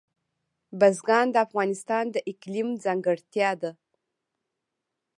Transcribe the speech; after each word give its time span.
بزګان 0.79 1.27
د 1.31 1.35
افغانستان 1.45 2.05
د 2.11 2.17
اقلیم 2.31 2.69
ځانګړتیا 2.83 3.49
ده. 3.61 3.71